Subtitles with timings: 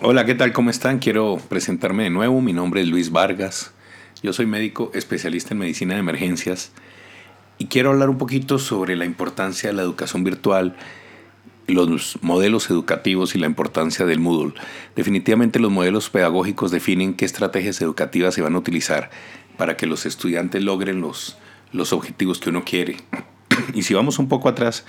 [0.00, 0.52] Hola, ¿qué tal?
[0.52, 1.00] ¿Cómo están?
[1.00, 2.40] Quiero presentarme de nuevo.
[2.40, 3.72] Mi nombre es Luis Vargas.
[4.22, 6.70] Yo soy médico especialista en medicina de emergencias
[7.58, 10.76] y quiero hablar un poquito sobre la importancia de la educación virtual,
[11.66, 14.54] los modelos educativos y la importancia del Moodle.
[14.94, 19.10] Definitivamente los modelos pedagógicos definen qué estrategias educativas se van a utilizar
[19.56, 21.38] para que los estudiantes logren los,
[21.72, 22.98] los objetivos que uno quiere.
[23.74, 24.84] Y si vamos un poco atrás,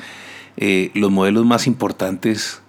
[0.57, 2.61] eh, los modelos más importantes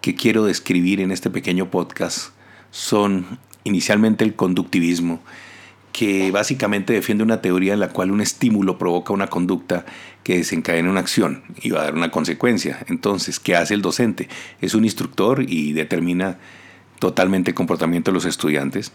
[0.00, 2.30] que quiero describir en este pequeño podcast
[2.70, 5.20] son inicialmente el conductivismo,
[5.92, 9.84] que básicamente defiende una teoría en la cual un estímulo provoca una conducta
[10.22, 12.84] que desencadena una acción y va a dar una consecuencia.
[12.88, 14.28] Entonces, ¿qué hace el docente?
[14.60, 16.38] Es un instructor y determina
[16.98, 18.92] totalmente el comportamiento de los estudiantes.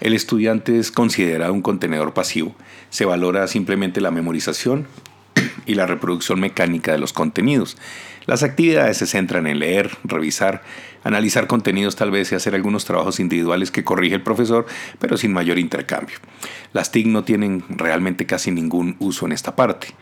[0.00, 2.54] El estudiante es considerado un contenedor pasivo.
[2.88, 4.86] Se valora simplemente la memorización
[5.66, 7.76] y la reproducción mecánica de los contenidos.
[8.28, 10.62] Las actividades se centran en leer, revisar,
[11.02, 14.66] analizar contenidos tal vez y hacer algunos trabajos individuales que corrige el profesor,
[14.98, 16.18] pero sin mayor intercambio.
[16.74, 19.94] Las TIC no tienen realmente casi ningún uso en esta parte.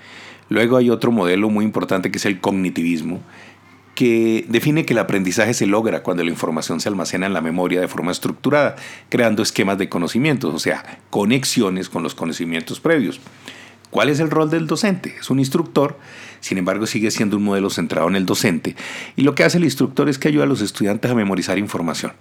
[0.49, 3.21] Luego hay otro modelo muy importante que es el cognitivismo,
[3.95, 7.81] que define que el aprendizaje se logra cuando la información se almacena en la memoria
[7.81, 8.75] de forma estructurada,
[9.09, 13.21] creando esquemas de conocimientos, o sea, conexiones con los conocimientos previos.
[13.91, 15.17] ¿Cuál es el rol del docente?
[15.21, 15.99] Es un instructor,
[16.41, 18.77] sin embargo sigue siendo un modelo centrado en el docente,
[19.17, 22.13] y lo que hace el instructor es que ayuda a los estudiantes a memorizar información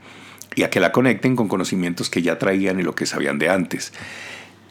[0.55, 3.49] y a que la conecten con conocimientos que ya traían y lo que sabían de
[3.49, 3.93] antes.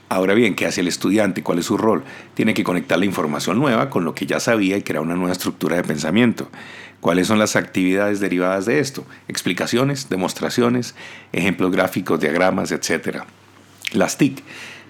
[0.09, 1.43] Ahora bien, ¿qué hace el estudiante?
[1.43, 2.05] ¿Cuál es su rol?
[2.35, 5.33] Tiene que conectar la información nueva con lo que ya sabía y crear una nueva
[5.33, 6.51] estructura de pensamiento.
[7.01, 9.05] ¿Cuáles son las actividades derivadas de esto?
[9.29, 10.95] Explicaciones, demostraciones,
[11.33, 13.25] ejemplos gráficos, diagramas, etc.
[13.93, 14.43] Las TIC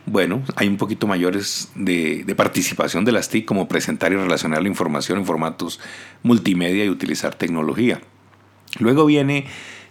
[0.07, 4.69] bueno, hay un poquito mayores de, participación de las TIC como presentar y relacionar la
[4.69, 5.81] información en formatos
[6.23, 8.01] multimedia y utilizar tecnología.
[8.79, 9.47] Luego viene,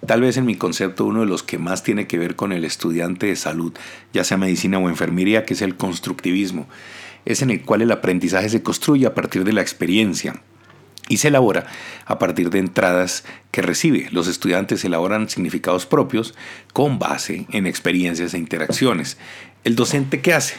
[0.06, 2.64] tal vez en mi concepto, uno de los que más tiene que ver con el
[2.64, 3.74] estudiante de salud,
[4.14, 6.68] ya sea medicina o enfermería, que es el constructivismo.
[7.26, 10.42] Es en el cual el aprendizaje se construye a partir de la experiencia,
[11.10, 11.66] y se elabora
[12.06, 14.08] a partir de entradas que recibe.
[14.12, 16.34] Los estudiantes elaboran significados propios
[16.72, 19.18] con base en experiencias e interacciones.
[19.64, 20.56] ¿El docente qué hace?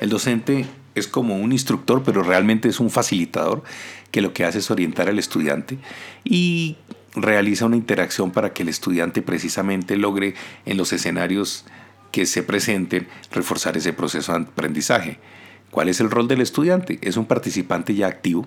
[0.00, 3.62] El docente es como un instructor, pero realmente es un facilitador
[4.10, 5.78] que lo que hace es orientar al estudiante
[6.24, 6.76] y
[7.14, 10.34] realiza una interacción para que el estudiante precisamente logre
[10.66, 11.64] en los escenarios
[12.12, 15.18] que se presenten reforzar ese proceso de aprendizaje.
[15.70, 16.98] ¿Cuál es el rol del estudiante?
[17.00, 18.46] Es un participante ya activo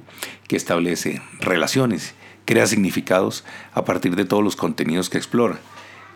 [0.49, 5.57] que establece relaciones, crea significados a partir de todos los contenidos que explora.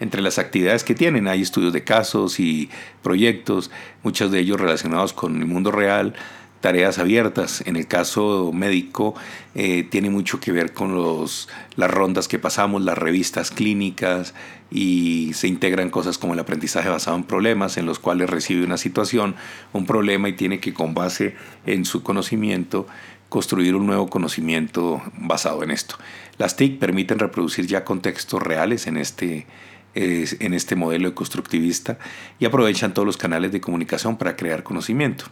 [0.02, 2.70] Entre las actividades que tienen hay estudios de casos y
[3.04, 3.72] proyectos,
[4.04, 6.14] muchos de ellos relacionados con el mundo real,
[6.62, 7.64] tareas abiertas.
[7.66, 9.16] En el caso médico
[9.56, 14.34] eh, tiene mucho que ver con los, las rondas que pasamos, las revistas clínicas
[14.70, 18.78] y se integran cosas como el aprendizaje basado en problemas, en los cuales recibe una
[18.78, 19.36] situación,
[19.74, 21.36] un problema y tiene que con base
[21.66, 22.88] en su conocimiento
[23.30, 25.98] construir un nuevo conocimiento basado en esto.
[26.38, 29.48] Las TIC permiten reproducir ya contextos reales en este
[29.96, 31.98] en este modelo constructivista
[32.38, 35.26] y aprovechan todos los canales de comunicación para crear conocimiento.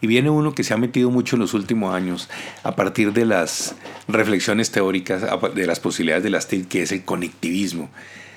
[0.00, 2.28] Y viene uno que se ha metido mucho en los últimos años
[2.62, 3.74] a partir de las
[4.06, 5.22] reflexiones teóricas
[5.54, 7.90] de las posibilidades de las TIC, que es el conectivismo.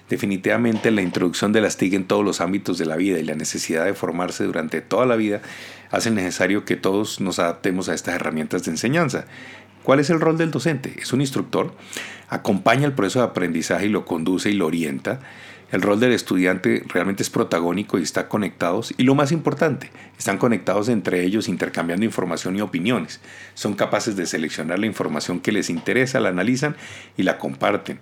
[0.09, 3.35] Definitivamente la introducción de las TIC en todos los ámbitos de la vida y la
[3.35, 5.41] necesidad de formarse durante toda la vida
[5.89, 9.25] hacen necesario que todos nos adaptemos a estas herramientas de enseñanza.
[9.83, 10.93] ¿Cuál es el rol del docente?
[10.97, 11.73] Es un instructor,
[12.29, 15.21] acompaña el proceso de aprendizaje y lo conduce y lo orienta
[15.71, 18.93] el rol del estudiante realmente es protagónico y está conectados.
[18.97, 23.21] Y lo más importante, están conectados entre ellos intercambiando información y opiniones.
[23.53, 26.75] Son capaces de seleccionar la información que les interesa, la analizan
[27.15, 27.99] y la comparten.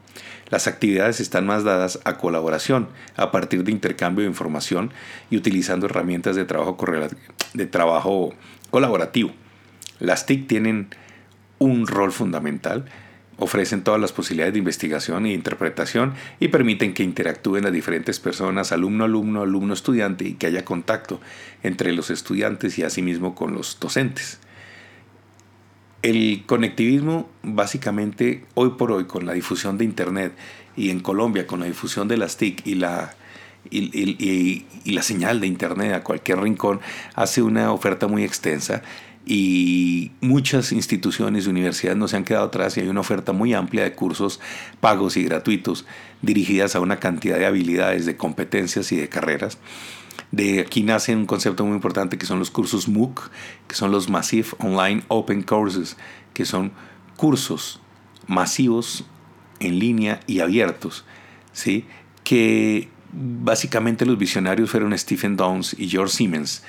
[0.49, 4.91] Las actividades están más dadas a colaboración a partir de intercambio de información
[5.29, 6.77] y utilizando herramientas de trabajo,
[7.53, 8.33] de trabajo
[8.71, 9.31] colaborativo.
[9.99, 10.87] Las TIC tienen
[11.59, 12.85] un rol fundamental
[13.39, 18.71] ofrecen todas las posibilidades de investigación e interpretación y permiten que interactúen las diferentes personas,
[18.71, 21.19] alumno, alumno, alumno, estudiante y que haya contacto
[21.63, 24.39] entre los estudiantes y asimismo con los docentes.
[26.01, 30.33] El conectivismo básicamente hoy por hoy con la difusión de Internet
[30.77, 33.15] y en Colombia con la difusión de las TIC y la,
[33.69, 36.79] y la señal de Internet a cualquier rincón
[37.15, 38.81] hace una oferta muy extensa
[39.31, 43.53] y muchas instituciones y universidades no se han quedado atrás y hay una oferta muy
[43.53, 44.39] amplia de cursos
[44.81, 45.85] pagos y gratuitos
[46.23, 49.59] dirigidas a una cantidad de habilidades, de competencias y de carreras.
[50.31, 53.29] De aquí nace un concepto muy importante que son los cursos MOOC,
[53.67, 55.95] que son los Massive Online Open Courses,
[56.33, 56.71] que son
[57.15, 57.79] cursos
[58.25, 59.05] masivos
[59.59, 61.05] en línea y abiertos
[61.53, 61.85] ¿sí?
[62.23, 66.63] que básicamente los visionarios fueron Stephen Downes y George Siemens,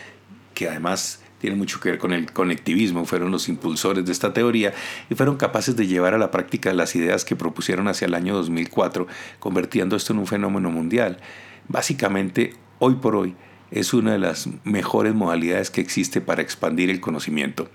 [0.53, 4.73] que además tiene mucho que ver con el conectivismo, fueron los impulsores de esta teoría
[5.09, 8.35] y fueron capaces de llevar a la práctica las ideas que propusieron hacia el año
[8.35, 9.07] 2004,
[9.39, 11.19] convirtiendo esto en un fenómeno mundial.
[11.67, 13.35] Básicamente, hoy por hoy,
[13.71, 17.71] es una de las mejores modalidades que existe para expandir el conocimiento.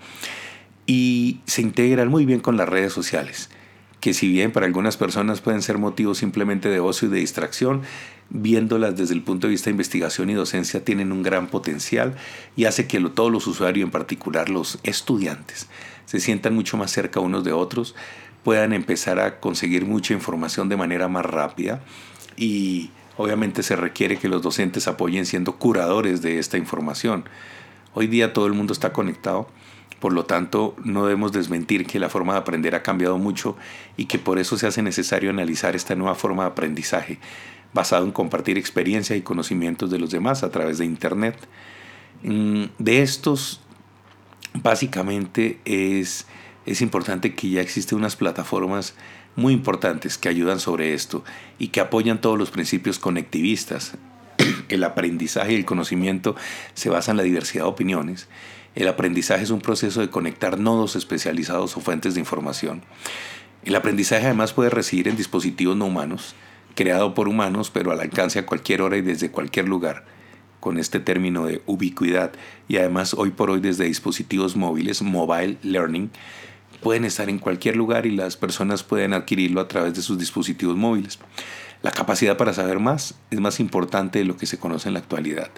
[0.86, 3.50] Y se integran muy bien con las redes sociales,
[4.00, 7.82] que si bien para algunas personas pueden ser motivos simplemente de ocio y de distracción,
[8.30, 12.16] viéndolas desde el punto de vista de investigación y docencia tienen un gran potencial
[12.56, 15.68] y hace que todos los usuarios, en particular los estudiantes,
[16.06, 17.94] se sientan mucho más cerca unos de otros,
[18.42, 21.80] puedan empezar a conseguir mucha información de manera más rápida
[22.36, 27.24] y obviamente se requiere que los docentes apoyen siendo curadores de esta información.
[27.94, 29.48] Hoy día todo el mundo está conectado,
[30.00, 33.56] por lo tanto no debemos desmentir que la forma de aprender ha cambiado mucho
[33.96, 37.18] y que por eso se hace necesario analizar esta nueva forma de aprendizaje
[37.76, 41.36] basado en compartir experiencia y conocimientos de los demás a través de Internet.
[42.22, 43.60] Mm, de estos,
[44.54, 46.26] básicamente es,
[46.64, 48.94] es importante que ya existen unas plataformas
[49.36, 51.22] muy importantes que ayudan sobre esto
[51.58, 53.92] y que apoyan todos los principios conectivistas.
[54.68, 56.34] El aprendizaje y el conocimiento
[56.74, 58.26] se basan en la diversidad de opiniones.
[58.74, 62.82] El aprendizaje es un proceso de conectar nodos especializados o fuentes de información.
[63.64, 66.34] El aprendizaje además puede residir en dispositivos no humanos,
[66.76, 70.04] creado por humanos, pero al alcance a cualquier hora y desde cualquier lugar,
[70.60, 72.32] con este término de ubicuidad,
[72.68, 76.10] y además hoy por hoy desde dispositivos móviles, mobile learning,
[76.82, 80.76] pueden estar en cualquier lugar y las personas pueden adquirirlo a través de sus dispositivos
[80.76, 81.18] móviles.
[81.82, 85.00] La capacidad para saber más es más importante de lo que se conoce en la
[85.00, 85.50] actualidad.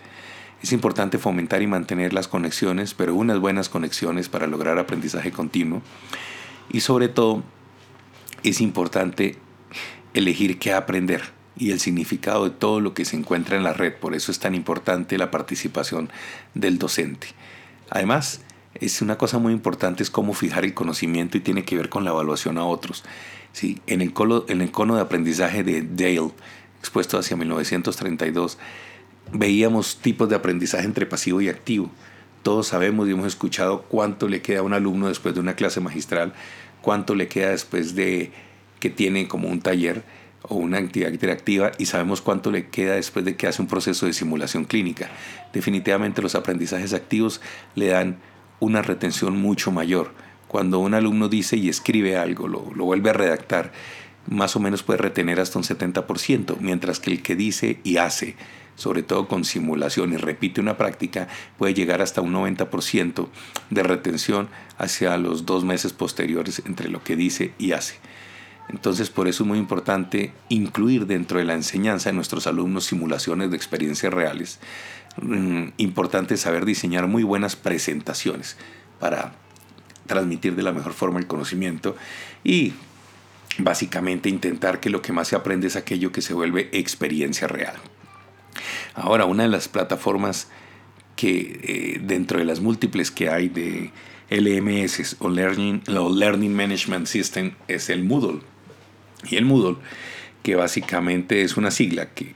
[0.63, 5.83] Es importante fomentar y mantener las conexiones, pero unas buenas conexiones para lograr aprendizaje continuo.
[6.71, 7.43] Y sobre todo,
[8.43, 9.37] es importante
[10.15, 11.23] elegir qué aprender
[11.57, 13.95] y el significado de todo lo que se encuentra en la red.
[13.95, 16.09] Por eso es tan importante la participación
[16.55, 17.29] del docente.
[17.91, 18.41] Además,
[18.75, 22.05] es una cosa muy importante es cómo fijar el conocimiento y tiene que ver con
[22.05, 23.05] la evaluación a otros.
[23.53, 23.81] ¿sí?
[23.87, 26.31] En, el cono, en el cono de aprendizaje de Dale,
[26.79, 28.59] expuesto hacia 1932,
[29.33, 31.91] veíamos tipos de aprendizaje entre pasivo y activo.
[32.43, 35.81] Todos sabemos y hemos escuchado cuánto le queda a un alumno después de una clase
[35.81, 36.33] magistral,
[36.81, 38.33] cuánto le queda después de
[38.81, 40.05] que tiene como un taller
[40.43, 44.07] o una actividad interactiva y sabemos cuánto le queda después de que hace un proceso
[44.07, 45.11] de simulación clínica.
[45.53, 47.41] Definitivamente los aprendizajes activos
[47.75, 48.19] le dan
[48.61, 50.13] una retención mucho mayor.
[50.47, 53.73] Cuando un alumno dice y escribe algo, lo, vuelve a redactar,
[54.27, 58.37] más o menos puede retener hasta un 70%, mientras que el que dice y hace,
[58.75, 61.29] sobre todo con simulación y repite una práctica,
[61.59, 63.29] puede llegar hasta un 90%
[63.71, 64.49] de retención
[64.79, 67.97] hacia los dos meses posteriores entre lo que dice y hace.
[68.69, 73.51] Entonces, por eso es muy importante incluir dentro de la enseñanza de nuestros alumnos simulaciones
[73.51, 74.61] de experiencias reales.
[75.21, 78.57] Mm, importante saber diseñar muy buenas presentaciones
[79.01, 79.35] para
[80.07, 81.97] transmitir de la mejor forma el conocimiento
[82.45, 82.73] y
[83.59, 87.75] básicamente intentar que lo que más se aprende es aquello que se vuelve experiencia real.
[88.95, 90.49] Ahora, una de las plataformas
[91.17, 93.91] que eh, dentro de las múltiples que hay de
[94.31, 98.41] LMS o Learning, o Learning Management System es el Moodle.
[99.29, 99.77] Y el Moodle,
[100.43, 102.35] que básicamente es una sigla que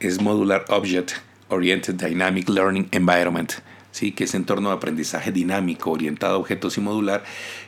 [0.00, 1.12] es Modular Object
[1.48, 3.52] Oriented Dynamic Learning Environment,
[3.92, 4.12] ¿sí?
[4.12, 7.24] que es entorno de aprendizaje dinámico, orientado a objetos y modular,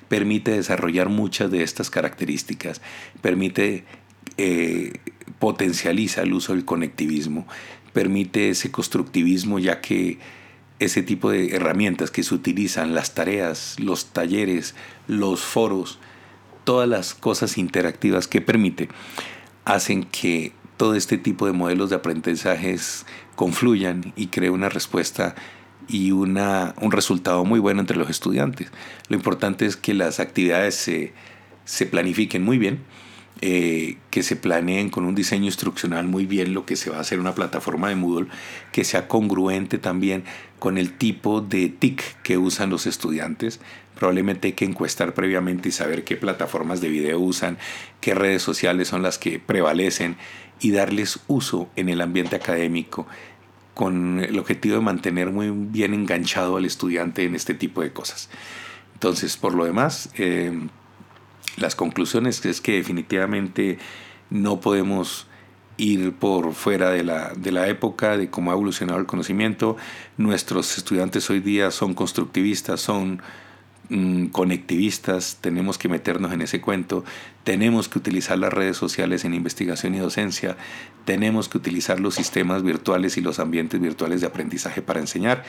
[0.08, 2.80] permite desarrollar muchas de estas características,
[3.22, 3.84] permite,
[4.36, 4.92] eh,
[5.38, 7.46] potencializa el uso del conectivismo,
[7.92, 10.18] permite ese constructivismo ya que
[10.78, 14.74] ese tipo de herramientas que se utilizan, las tareas, los talleres,
[15.06, 15.98] los foros,
[16.68, 18.90] todas las cosas interactivas que permite,
[19.64, 23.06] hacen que todo este tipo de modelos de aprendizajes
[23.36, 25.34] confluyan y creen una respuesta
[25.88, 28.70] y una, un resultado muy bueno entre los estudiantes.
[29.08, 31.14] Lo importante es que las actividades se,
[31.64, 32.80] se planifiquen muy bien,
[33.40, 37.00] eh, que se planeen con un diseño instruccional muy bien lo que se va a
[37.00, 38.28] hacer una plataforma de Moodle,
[38.72, 40.24] que sea congruente también
[40.58, 43.60] con el tipo de TIC que usan los estudiantes,
[43.98, 47.58] Probablemente hay que encuestar previamente y saber qué plataformas de video usan,
[48.00, 50.16] qué redes sociales son las que prevalecen
[50.60, 53.08] y darles uso en el ambiente académico
[53.74, 58.28] con el objetivo de mantener muy bien enganchado al estudiante en este tipo de cosas.
[58.94, 60.52] Entonces, por lo demás, eh,
[61.56, 63.78] las conclusiones es que definitivamente
[64.30, 65.26] no podemos
[65.76, 69.76] ir por fuera de la, de la época, de cómo ha evolucionado el conocimiento.
[70.16, 73.22] Nuestros estudiantes hoy día son constructivistas, son
[73.88, 77.04] mm, conectivistas, tenemos que meternos en ese cuento,
[77.44, 80.56] tenemos que utilizar las redes sociales en investigación y docencia,
[81.04, 85.44] tenemos que utilizar los sistemas virtuales y los ambientes virtuales de aprendizaje para enseñar.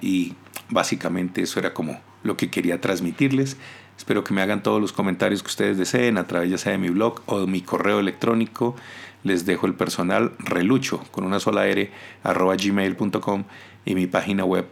[0.00, 0.34] Y
[0.70, 3.56] básicamente eso era como lo que quería transmitirles.
[3.96, 6.78] Espero que me hagan todos los comentarios que ustedes deseen a través ya sea de
[6.78, 8.74] mi blog o de mi correo electrónico.
[9.22, 11.90] Les dejo el personal relucho con una sola R
[12.24, 13.44] arroba gmail.com
[13.84, 14.66] y mi página web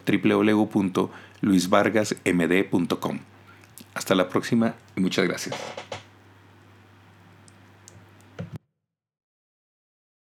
[1.43, 3.19] www.luisvargasmd.com.
[3.95, 5.57] Hasta la próxima y muchas gracias.